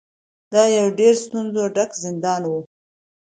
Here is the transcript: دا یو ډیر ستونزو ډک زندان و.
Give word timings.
دا 0.51 0.63
یو 0.77 0.85
ډیر 0.99 1.15
ستونزو 1.25 1.63
ډک 1.75 1.91
زندان 2.03 2.41
و. 2.47 2.53